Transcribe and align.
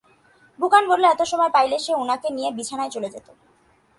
বুকান 0.59 0.83
বলল 0.91 1.03
এত 1.05 1.21
সময় 1.23 1.51
পাইলে 1.53 1.77
সে 1.79 1.91
উনাকে 1.95 2.27
নিয়ে 2.29 2.49
বিছানায় 2.51 2.93
চলে 2.95 3.09
যেত। 3.09 3.27